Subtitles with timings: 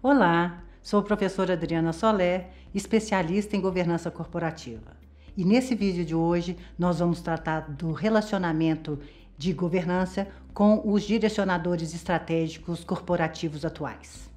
[0.00, 4.96] Olá, sou a professora Adriana Solé, especialista em governança corporativa.
[5.36, 9.00] E nesse vídeo de hoje nós vamos tratar do relacionamento
[9.36, 14.30] de governança com os direcionadores estratégicos corporativos atuais.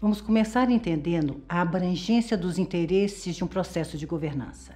[0.00, 4.72] Vamos começar entendendo a abrangência dos interesses de um processo de governança.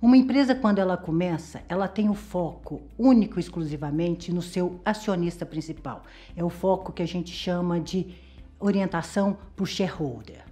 [0.00, 5.44] Uma empresa, quando ela começa, ela tem o foco único e exclusivamente no seu acionista
[5.44, 6.04] principal.
[6.34, 8.14] É o foco que a gente chama de
[8.60, 10.44] orientação o shareholder.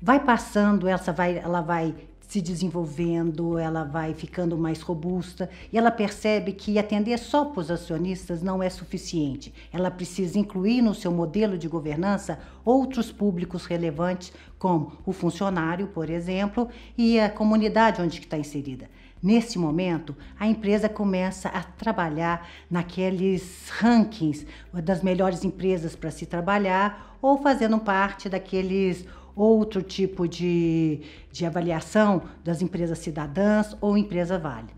[0.00, 1.94] Vai passando, ela vai, ela vai
[2.28, 7.70] se desenvolvendo, ela vai ficando mais robusta e ela percebe que atender só para os
[7.70, 9.52] acionistas não é suficiente.
[9.72, 16.10] Ela precisa incluir no seu modelo de governança outros públicos relevantes, como o funcionário, por
[16.10, 18.90] exemplo, e a comunidade onde está inserida.
[19.22, 27.07] Nesse momento, a empresa começa a trabalhar naqueles rankings das melhores empresas para se trabalhar
[27.20, 34.77] ou fazendo parte daqueles outro tipo de, de avaliação das empresas cidadãs ou empresa válida.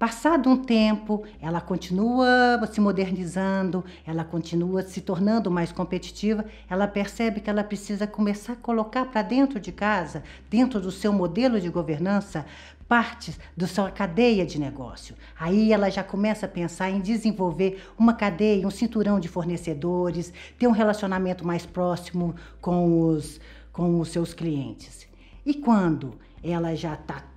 [0.00, 7.38] Passado um tempo, ela continua se modernizando, ela continua se tornando mais competitiva, ela percebe
[7.38, 11.68] que ela precisa começar a colocar para dentro de casa, dentro do seu modelo de
[11.68, 12.46] governança,
[12.88, 15.14] partes da sua cadeia de negócio.
[15.38, 20.66] Aí ela já começa a pensar em desenvolver uma cadeia, um cinturão de fornecedores, ter
[20.66, 23.38] um relacionamento mais próximo com os
[23.70, 25.06] com os seus clientes.
[25.44, 27.29] E quando ela já está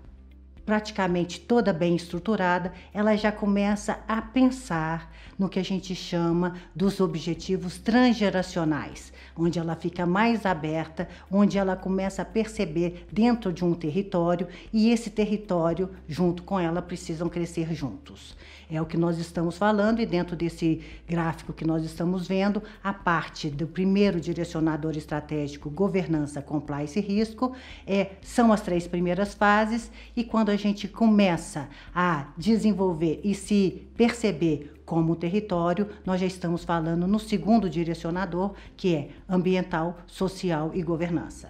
[0.66, 7.00] praticamente toda bem estruturada, ela já começa a pensar no que a gente chama dos
[7.00, 13.74] objetivos transgeracionais, onde ela fica mais aberta, onde ela começa a perceber dentro de um
[13.74, 18.36] território e esse território, junto com ela, precisam crescer juntos.
[18.70, 22.94] É o que nós estamos falando, e dentro desse gráfico que nós estamos vendo, a
[22.94, 27.54] parte do primeiro direcionador estratégico, governança, compliance e risco,
[27.86, 33.88] é, são as três primeiras fases, e quando a gente começa a desenvolver e se
[33.98, 40.82] perceber como território, nós já estamos falando no segundo direcionador, que é ambiental, social e
[40.82, 41.50] governança.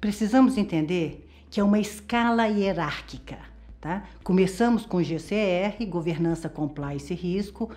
[0.00, 3.38] Precisamos entender que é uma escala hierárquica.
[3.80, 4.04] Tá?
[4.24, 7.70] Começamos com GCR, governança, compliance e risco,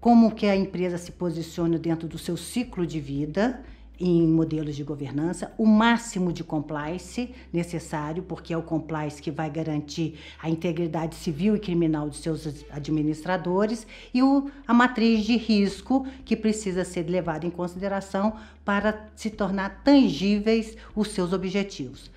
[0.00, 3.62] como que a empresa se posiciona dentro do seu ciclo de vida
[4.00, 9.50] em modelos de governança, o máximo de compliance necessário, porque é o compliance que vai
[9.50, 16.06] garantir a integridade civil e criminal de seus administradores, e o, a matriz de risco,
[16.24, 18.34] que precisa ser levada em consideração
[18.64, 22.10] para se tornar tangíveis os seus objetivos.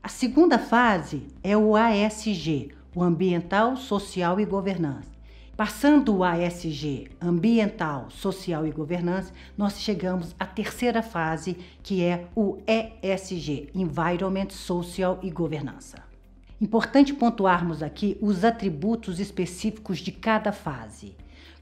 [0.00, 5.13] A segunda fase é o ASG, o ambiental, social e governança.
[5.56, 12.58] Passando o ASG, ambiental, social e governança, nós chegamos à terceira fase, que é o
[12.66, 16.02] ESG, environment, social e governança.
[16.60, 21.14] Importante pontuarmos aqui os atributos específicos de cada fase.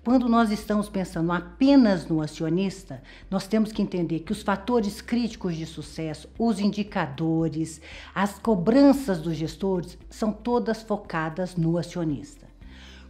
[0.03, 5.55] Quando nós estamos pensando apenas no acionista, nós temos que entender que os fatores críticos
[5.55, 7.79] de sucesso, os indicadores,
[8.15, 12.52] as cobranças dos gestores são todas focadas no acionista.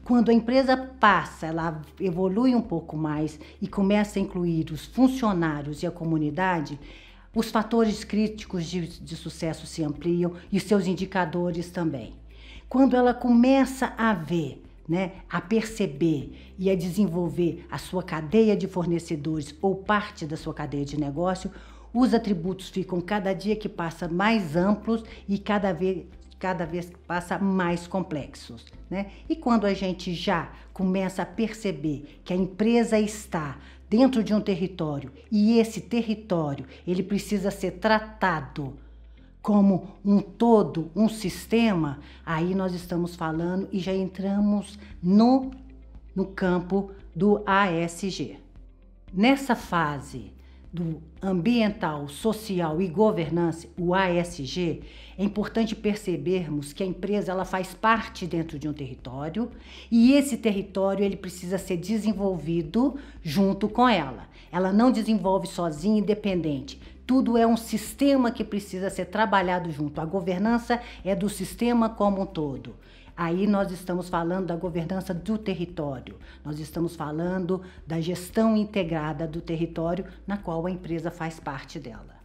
[0.04, 5.82] Quando a empresa passa, ela evolui um pouco mais e começa a incluir os funcionários
[5.82, 6.78] e a comunidade,
[7.34, 12.14] os fatores críticos de, de sucesso se ampliam e seus indicadores também.
[12.68, 18.66] Quando ela começa a ver né, a perceber e a desenvolver a sua cadeia de
[18.66, 21.50] fornecedores ou parte da sua cadeia de negócio,
[21.94, 26.04] os atributos ficam cada dia que passa mais amplos e cada vez
[26.42, 28.66] cada vez que passa mais complexos.
[28.90, 29.12] Né?
[29.28, 34.40] E quando a gente já começa a perceber que a empresa está dentro de um
[34.40, 38.76] território e esse território ele precisa ser tratado
[39.40, 45.52] como um todo, um sistema, aí nós estamos falando e já entramos no,
[46.12, 48.40] no campo do ASG.
[49.12, 50.32] Nessa fase
[50.72, 54.80] do ambiental, social e governança, o ASG,
[55.18, 59.50] é importante percebermos que a empresa ela faz parte dentro de um território
[59.90, 64.26] e esse território ele precisa ser desenvolvido junto com ela.
[64.50, 66.80] Ela não desenvolve sozinha, independente.
[67.06, 70.00] Tudo é um sistema que precisa ser trabalhado junto.
[70.00, 72.74] A governança é do sistema como um todo.
[73.16, 79.40] Aí nós estamos falando da governança do território, nós estamos falando da gestão integrada do
[79.40, 82.22] território, na qual a empresa faz parte dela.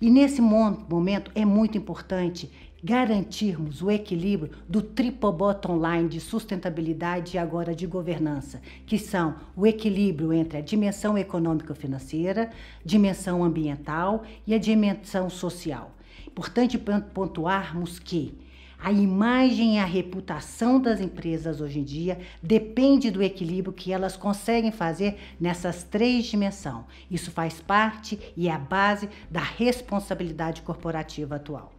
[0.00, 2.50] E nesse momento é muito importante
[2.82, 9.36] garantirmos o equilíbrio do triple bottom line de sustentabilidade e agora de governança, que são
[9.56, 12.50] o equilíbrio entre a dimensão econômico-financeira,
[12.84, 15.92] dimensão ambiental e a dimensão social.
[16.26, 18.36] Importante pontuarmos que
[18.78, 24.16] a imagem e a reputação das empresas hoje em dia depende do equilíbrio que elas
[24.16, 26.84] conseguem fazer nessas três dimensões.
[27.10, 31.72] Isso faz parte e é a base da responsabilidade corporativa atual.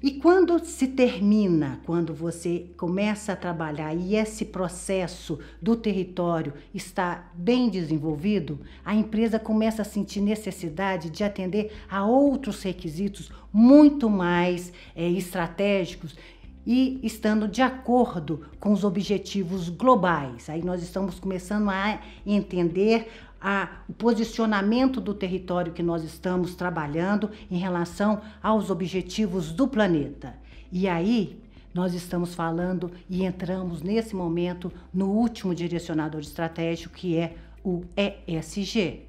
[0.00, 7.28] E quando se termina, quando você começa a trabalhar e esse processo do território está
[7.34, 14.72] bem desenvolvido, a empresa começa a sentir necessidade de atender a outros requisitos muito mais
[14.94, 16.14] é, estratégicos
[16.70, 20.50] e estando de acordo com os objetivos globais.
[20.50, 23.10] Aí nós estamos começando a entender
[23.40, 30.34] a, o posicionamento do território que nós estamos trabalhando em relação aos objetivos do planeta.
[30.70, 31.40] E aí
[31.72, 37.34] nós estamos falando e entramos nesse momento no último direcionador estratégico que é
[37.64, 37.82] o
[38.26, 39.06] ESG,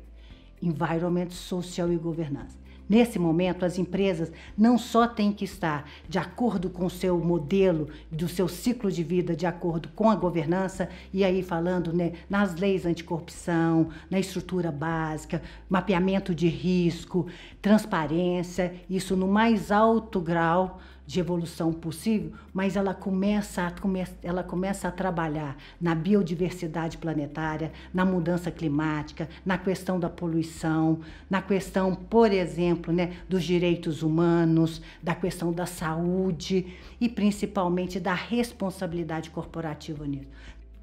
[0.61, 2.58] Environment, Social e Governance.
[2.89, 7.87] Nesse momento, as empresas não só têm que estar de acordo com o seu modelo,
[8.11, 12.55] do seu ciclo de vida, de acordo com a governança, e aí falando né, nas
[12.55, 15.39] leis anticorrupção, na estrutura básica,
[15.69, 17.27] mapeamento de risco,
[17.61, 23.73] transparência, isso no mais alto grau de evolução possível, mas ela começa, a,
[24.21, 31.41] ela começa a trabalhar na biodiversidade planetária, na mudança climática, na questão da poluição, na
[31.41, 39.31] questão, por exemplo, né, dos direitos humanos, da questão da saúde e principalmente da responsabilidade
[39.31, 40.27] corporativa nisso.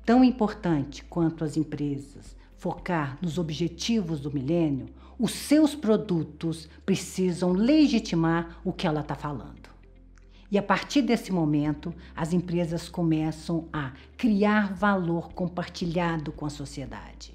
[0.05, 4.89] Tão importante quanto as empresas focar nos objetivos do milênio,
[5.21, 9.76] os seus produtos precisam legitimar o que ela está falando.
[10.51, 17.35] E a partir desse momento, as empresas começam a criar valor compartilhado com a sociedade.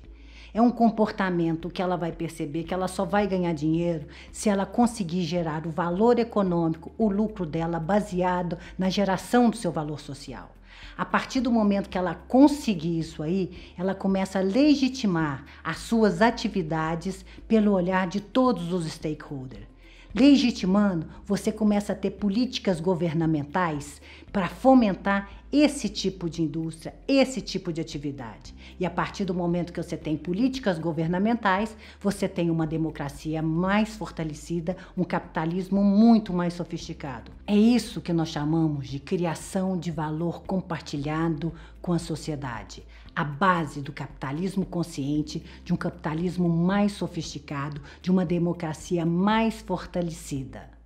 [0.54, 4.66] É um comportamento que ela vai perceber que ela só vai ganhar dinheiro se ela
[4.66, 10.52] conseguir gerar o valor econômico, o lucro dela baseado na geração do seu valor social.
[10.98, 16.22] A partir do momento que ela conseguir isso aí, ela começa a legitimar as suas
[16.22, 19.71] atividades pelo olhar de todos os stakeholders
[20.14, 27.74] legitimando, você começa a ter políticas governamentais para fomentar esse tipo de indústria, esse tipo
[27.74, 28.56] de atividade.
[28.80, 33.96] E a partir do momento que você tem políticas governamentais, você tem uma democracia mais
[33.98, 37.32] fortalecida, um capitalismo muito mais sofisticado.
[37.46, 42.84] É isso que nós chamamos de criação de valor compartilhado com a sociedade.
[43.16, 50.81] A base do capitalismo consciente, de um capitalismo mais sofisticado, de uma democracia mais fortalecida.